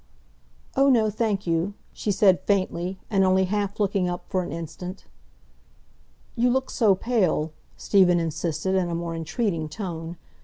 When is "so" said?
6.71-6.95